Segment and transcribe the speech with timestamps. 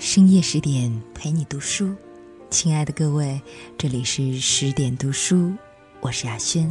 [0.00, 1.94] 深夜十点陪你读书，
[2.50, 3.40] 亲爱的各位，
[3.76, 5.52] 这里是十点读书，
[6.00, 6.68] 我是雅轩，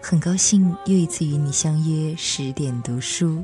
[0.00, 3.42] 很高兴又一次与你相约十点读书。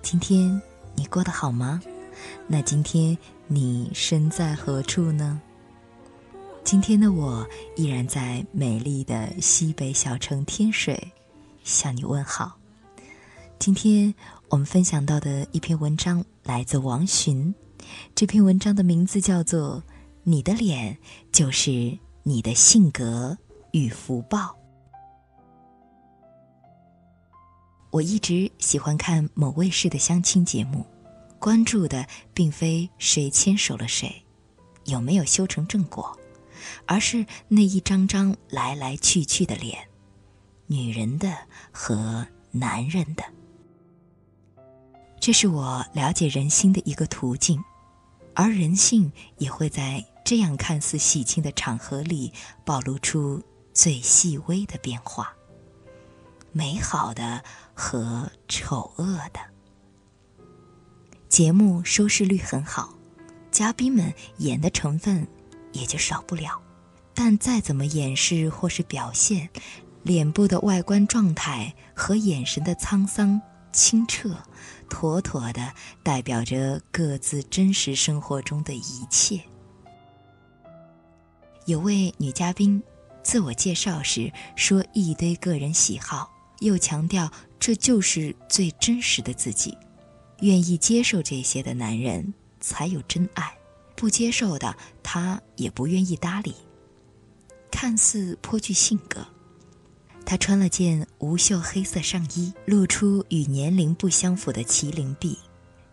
[0.00, 0.62] 今天
[0.94, 1.82] 你过得好吗？
[2.46, 3.16] 那今天
[3.46, 5.40] 你身在何处呢？
[6.64, 11.12] 今天的我依然在美丽的西北小城天水，
[11.64, 12.58] 向你问好。
[13.58, 14.14] 今天
[14.48, 17.54] 我们分享到的一篇文章来自王洵。
[18.14, 19.76] 这篇文章的名字叫做
[20.24, 20.98] 《你的脸
[21.32, 23.36] 就是你的性格
[23.72, 24.38] 与福报》。
[27.90, 30.84] 我一直喜欢看某卫视的相亲节目，
[31.38, 34.24] 关注的并非谁牵手了谁，
[34.84, 36.18] 有没有修成正果，
[36.86, 39.88] 而是那一张张来来去去的脸，
[40.66, 41.36] 女人的
[41.70, 43.24] 和男人的。
[45.20, 47.62] 这是我了解人心的一个途径。
[48.34, 52.32] 而人性也会在这样看似喜庆的场合里，
[52.64, 53.42] 暴露出
[53.74, 55.34] 最细微的变化。
[56.52, 57.42] 美好的
[57.74, 59.40] 和丑恶的。
[61.28, 62.94] 节目收视率很好，
[63.50, 65.26] 嘉宾们演的成分
[65.72, 66.60] 也就少不了。
[67.14, 69.48] 但再怎么掩饰或是表现，
[70.02, 73.40] 脸部的外观状态和眼神的沧桑。
[73.70, 74.34] 清澈，
[74.88, 79.38] 妥妥的代表着各自真实生活中的一切。
[81.66, 82.82] 有位女嘉宾
[83.22, 89.76] 自我介绍时说一堆个人喜好，又强调这就是最真实的自己。
[90.40, 93.56] 愿意接受这些的男人才有真爱，
[93.96, 96.54] 不接受的他也不愿意搭理。
[97.70, 99.26] 看似颇具性格。
[100.24, 105.38] 他穿了件无袖黑色上衣，露出与年龄不相符的麒麟臂，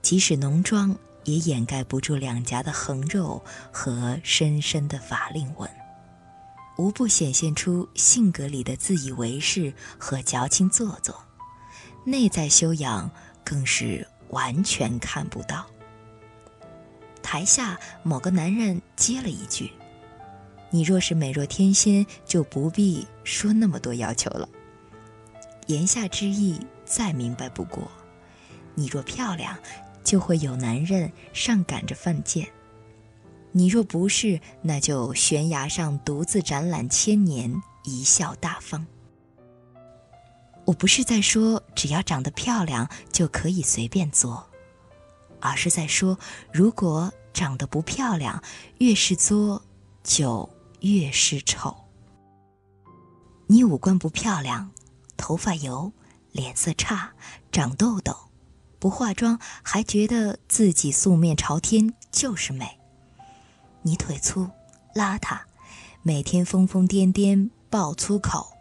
[0.01, 3.41] 即使浓妆也掩盖不住两颊的横肉
[3.71, 5.69] 和深深的法令纹，
[6.77, 11.23] 无不显现出性格里的自以为是和矫情做作，
[12.03, 13.09] 内在修养
[13.43, 15.65] 更是完全看不到。
[17.21, 19.71] 台下某个男人接了一句。
[20.71, 24.49] 你若是美若天仙，就不必说那么多要求了。
[25.67, 27.89] 言下之意再明白不过，
[28.73, 29.57] 你若漂亮，
[30.03, 32.45] 就会有男人上赶着犯贱；
[33.51, 37.51] 你若不是，那就悬崖上独自展览千年，
[37.85, 38.85] 贻笑大方。
[40.65, 44.49] 我不是在说只要长得漂亮就可以随便作，
[45.39, 46.17] 而是在说，
[46.51, 48.43] 如果长得不漂亮，
[48.79, 49.61] 越是作，
[50.03, 50.49] 就。
[50.81, 51.75] 越是丑，
[53.47, 54.69] 你五官不漂亮，
[55.17, 55.91] 头发油，
[56.31, 57.13] 脸色差，
[57.51, 58.15] 长痘痘，
[58.77, 62.79] 不化妆还觉得自己素面朝天就是美。
[63.81, 64.47] 你腿粗，
[64.93, 65.39] 邋遢，
[66.03, 68.54] 每天疯疯癫癫，爆粗口，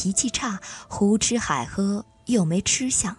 [0.00, 3.16] 脾气差，胡吃海喝，又没吃相，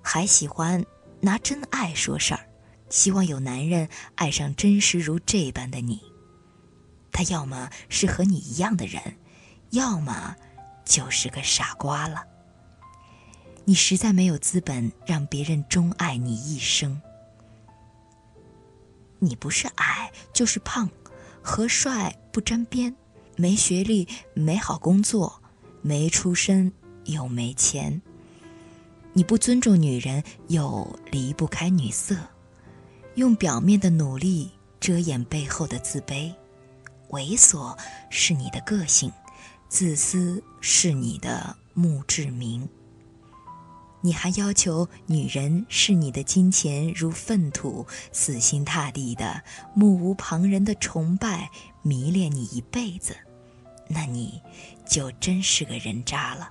[0.00, 0.86] 还喜欢
[1.20, 2.46] 拿真爱说事儿，
[2.88, 6.00] 希望有男人爱上真实如这般的你。
[7.10, 9.16] 他要么是和你一样的人，
[9.70, 10.36] 要么
[10.84, 12.22] 就是个傻瓜了。
[13.64, 17.02] 你实在没有资本让别人钟爱你一生。
[19.18, 20.88] 你不是矮就是胖，
[21.42, 22.94] 和帅不沾边，
[23.34, 25.42] 没学历没好工作，
[25.86, 26.72] 没出身
[27.04, 28.00] 又没钱。
[29.12, 32.16] 你不尊重女人，又离不开女色，
[33.16, 34.50] 用表面的努力
[34.80, 36.32] 遮掩背后的自卑。
[37.10, 37.76] 猥琐
[38.08, 39.12] 是你的个性，
[39.68, 42.66] 自私是你的墓志铭。
[44.00, 49.42] 你还要求女人视你的金钱如粪土，死心塌地的、
[49.74, 51.50] 目无旁人的崇拜、
[51.82, 53.14] 迷恋你一辈子，
[53.88, 54.40] 那你
[54.86, 56.50] 就真是个人渣了。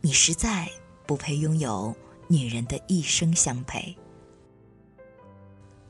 [0.00, 0.68] 你实在
[1.06, 1.94] 不配拥有
[2.28, 3.96] 女人的一生相陪。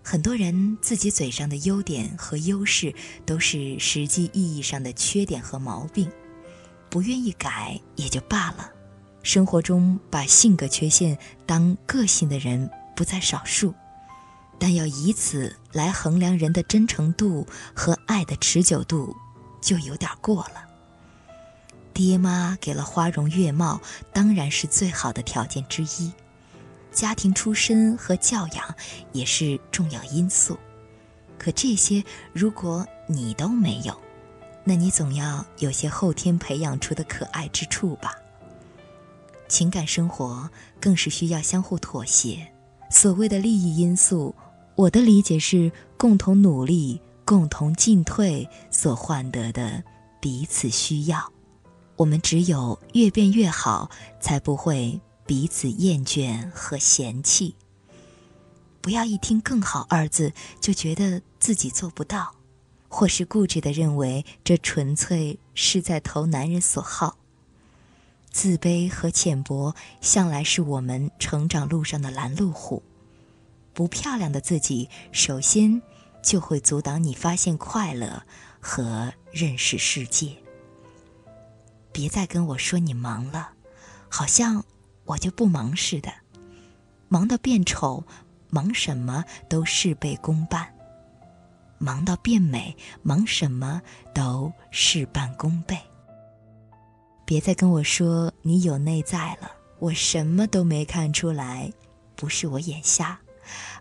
[0.03, 2.95] 很多人自己嘴上的优点和优势，
[3.27, 6.11] 都是实际意义上的缺点和毛病，
[6.89, 8.73] 不愿意改也就罢了。
[9.23, 13.75] 生活中把性格缺陷当个性的人不在少数，
[14.59, 19.15] 但要以此来衡量人的真诚度和爱的持久度，
[19.61, 20.67] 就有点过了。
[21.93, 23.81] 爹妈给了花容月貌，
[24.13, 26.13] 当然是最好的条件之一。
[26.93, 28.75] 家庭出身和教养
[29.13, 30.59] 也是重要因素，
[31.39, 32.03] 可这些
[32.33, 33.97] 如果你都没有，
[34.65, 38.15] 那你总要有些后天培养出的可爱之处吧。
[39.49, 40.49] 情感生活
[40.81, 42.47] 更是需要相互妥协。
[42.91, 44.35] 所谓的利益因素，
[44.75, 49.85] 我的理解是共同努力、共同进退所换得的
[50.19, 51.31] 彼此需要。
[51.97, 57.55] 我们只有越变越好，才不会彼此厌倦和嫌弃。
[58.81, 62.35] 不要一听“更好”二字就觉得自己做不到，
[62.89, 67.19] 或是固执的认为这纯粹是在投男人所好。
[68.31, 72.83] 自卑和浅薄向来是我们成长路上的拦路虎。
[73.75, 75.83] 不漂亮的自己，首先
[76.23, 78.23] 就会阻挡你发现快乐
[78.61, 80.37] 和认识世界。
[81.93, 83.51] 别再跟我说你忙了，
[84.09, 84.65] 好像
[85.05, 86.13] 我就不忙似的。
[87.09, 88.05] 忙到变丑，
[88.51, 90.67] 忙什么都事倍功半；
[91.79, 93.81] 忙到变美，忙什么
[94.15, 95.79] 都事半功倍。
[97.25, 101.73] 别再跟我说你有内在了，我什么都没看出来。
[102.15, 103.21] 不是我眼瞎，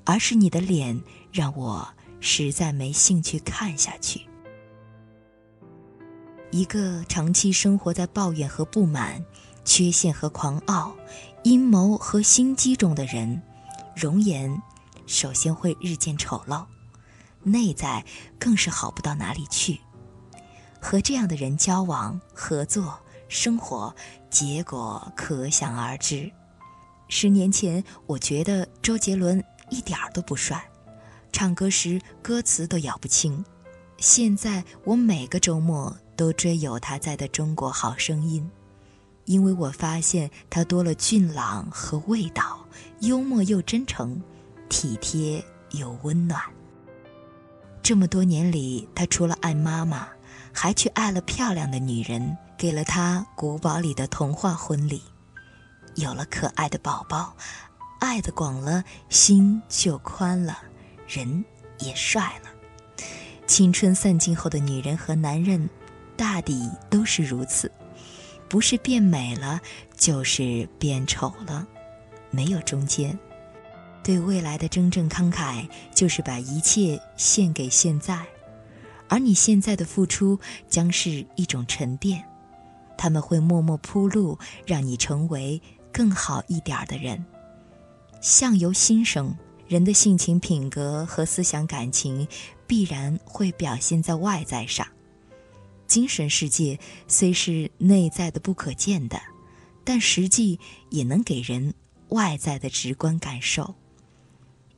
[0.05, 1.01] 而是你的脸
[1.31, 1.87] 让我
[2.19, 4.21] 实在没兴趣看下去。
[6.51, 9.23] 一个长期生活在抱怨和不满、
[9.65, 10.95] 缺陷和狂傲、
[11.43, 13.41] 阴谋和心机中的人，
[13.95, 14.61] 容颜
[15.05, 16.65] 首先会日渐丑陋，
[17.43, 18.05] 内在
[18.39, 19.79] 更是好不到哪里去。
[20.79, 22.97] 和这样的人交往、合作、
[23.27, 23.93] 生活，
[24.29, 26.31] 结果可想而知。
[27.09, 30.63] 十年前，我觉得周杰伦一点儿都不帅，
[31.37, 33.45] 唱歌时歌词都咬不清。
[33.99, 35.95] 现在，我每个周末。
[36.15, 38.49] 都追有他在的《中国好声音》，
[39.25, 42.65] 因为我发现他多了俊朗和味道，
[43.01, 44.19] 幽默又真诚，
[44.67, 46.41] 体贴又温暖。
[47.83, 50.07] 这么多年里，他除了爱妈妈，
[50.51, 55.03] 还去爱了漂亮的女人，给了他古堡里的童话婚礼，
[55.97, 57.35] 有了可爱的宝宝，
[57.99, 60.57] 爱的广了，心就宽了，
[61.07, 61.43] 人
[61.79, 63.05] 也帅了。
[63.45, 65.69] 青春散尽后的女人和男人。
[66.17, 67.71] 大抵都是如此，
[68.49, 69.61] 不是变美了，
[69.95, 71.67] 就是变丑了，
[72.31, 73.15] 没有中间。
[74.03, 78.25] 对未来的真正慷慨，就是把一切献给现在，
[79.07, 82.27] 而你现在的付出将是一种沉淀，
[82.97, 85.61] 他们会默默铺路，让你成为
[85.93, 87.23] 更好一点的人。
[88.21, 92.27] 相由心生，人的性情、品格和思想感情，
[92.65, 94.87] 必然会表现在外在上。
[95.87, 99.21] 精神世界虽是内在的不可见的，
[99.83, 100.59] 但实际
[100.89, 101.73] 也能给人
[102.09, 103.75] 外在的直观感受。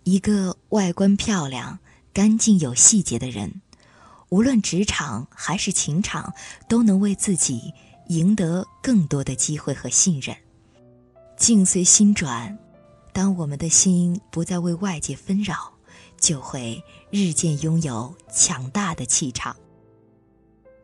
[0.04, 1.80] 一个外观漂亮、
[2.14, 3.62] 干净有细节的人，
[4.30, 6.34] 无论职场还是情场，
[6.68, 7.74] 都能为自己
[8.08, 10.36] 赢得更多的机会和信任。
[11.38, 12.58] 境随心转，
[13.14, 15.74] 当我们的心不再为外界纷扰，
[16.18, 19.56] 就会日渐拥有强大的气场。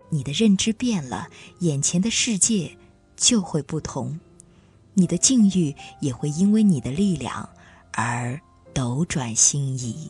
[0.10, 1.28] 你的认知变了，
[1.60, 2.78] 眼前的世界
[3.16, 4.20] 就会不同，
[4.94, 7.50] 你的境遇也会因为你的力量
[7.94, 8.40] 而
[8.74, 10.10] 斗转星移。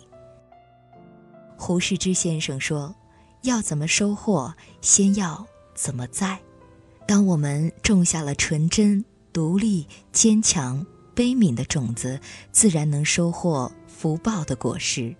[1.57, 2.93] 胡适之先生说
[3.43, 6.39] ：“要怎么收获，先要怎么栽。”
[7.07, 12.19] 当我们种下了纯真、独立、坚强、悲悯的种子，
[12.51, 15.15] 自然能收获福报的果实。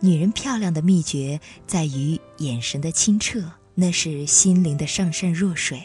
[0.00, 3.52] 女人漂亮的秘诀在于眼神的清澈。
[3.76, 5.82] 那是心灵的上善若水，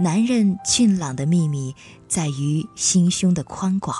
[0.00, 1.72] 男人俊朗的秘密
[2.08, 3.96] 在于心胸的宽广，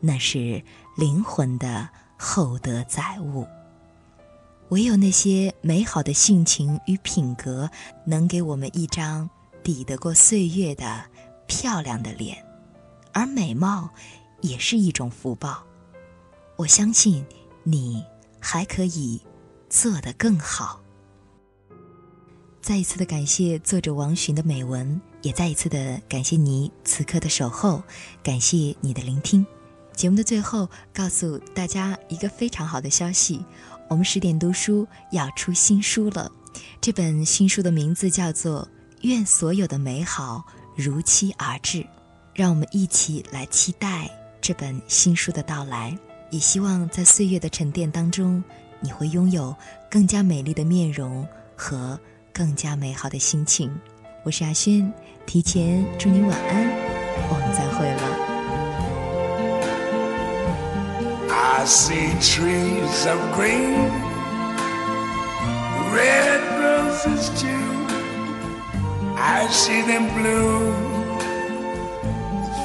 [0.00, 0.62] 那是
[0.98, 3.46] 灵魂的厚德载物。
[4.68, 7.70] 唯有那些美好的性情与品格，
[8.04, 9.30] 能给我们一张
[9.62, 11.06] 抵得过岁月的
[11.46, 12.44] 漂亮的脸，
[13.16, 13.88] 而美貌
[14.42, 15.64] 也是一种福报。
[16.56, 17.24] 我相信
[17.64, 18.04] 你
[18.38, 19.18] 还可以
[19.70, 20.82] 做得更好。
[22.60, 27.82] 再一次的感谢作者王洵的美文，也再一次的感谢你此刻的守候，
[28.22, 29.46] 感谢你的聆听。
[29.94, 33.42] 节目的最后，告诉大家一个非常好的消息：
[33.88, 36.30] 我们十点读书要出新书了。
[36.82, 38.68] 这本新书的名字叫做
[39.08, 40.44] 《愿所有的美好
[40.76, 41.78] 如期而至》，
[42.36, 44.08] 让我们一起来期待
[44.40, 45.98] 这本新书的到来。
[46.30, 48.44] 也希望在岁月的沉淀当中，
[48.78, 49.56] 你会拥有
[49.90, 51.26] 更加美丽的面容
[51.56, 51.98] 和。
[52.36, 53.74] 更加美好的心情，
[54.22, 54.92] 我是阿轩，
[55.24, 56.68] 提前祝你晚安，
[57.30, 58.02] 我们再会了。
[61.30, 63.88] I see trees of green.
[67.06, 67.86] roses too.
[69.16, 70.95] I see them bloom